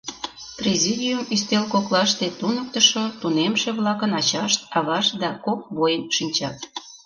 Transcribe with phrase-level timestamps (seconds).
[0.59, 6.57] Президиум ӱстел коклаште туныктышо, тунемше-влакын ачашт, авашт да кок воин шинчат.